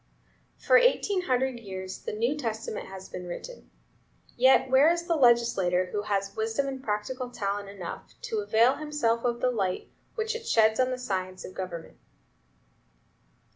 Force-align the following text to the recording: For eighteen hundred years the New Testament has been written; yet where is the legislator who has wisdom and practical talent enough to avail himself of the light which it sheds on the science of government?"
For 0.57 0.77
eighteen 0.77 1.25
hundred 1.27 1.59
years 1.59 1.99
the 1.99 2.11
New 2.11 2.35
Testament 2.35 2.87
has 2.87 3.07
been 3.07 3.27
written; 3.27 3.69
yet 4.35 4.67
where 4.67 4.89
is 4.89 5.05
the 5.05 5.15
legislator 5.15 5.91
who 5.91 6.01
has 6.01 6.35
wisdom 6.35 6.67
and 6.67 6.81
practical 6.83 7.29
talent 7.29 7.69
enough 7.69 8.15
to 8.23 8.39
avail 8.39 8.77
himself 8.77 9.23
of 9.23 9.41
the 9.41 9.51
light 9.51 9.91
which 10.15 10.35
it 10.35 10.47
sheds 10.47 10.79
on 10.79 10.89
the 10.89 10.97
science 10.97 11.45
of 11.45 11.53
government?" 11.53 11.99